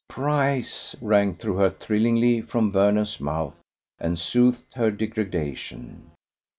[0.09, 3.59] "Prize" rang through her thrillingly from Vernon's mouth,
[3.99, 6.09] and soothed her degradation.